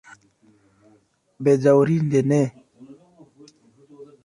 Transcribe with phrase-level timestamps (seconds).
[1.47, 2.41] Bedaŭrinde ne.